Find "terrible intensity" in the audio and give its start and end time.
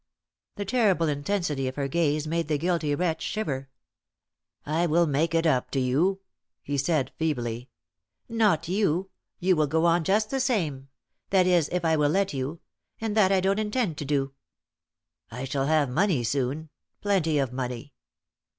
0.65-1.67